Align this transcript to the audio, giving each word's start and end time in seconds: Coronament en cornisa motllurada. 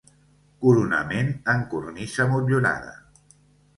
Coronament 0.63 1.29
en 1.55 1.63
cornisa 1.75 2.29
motllurada. 2.33 2.99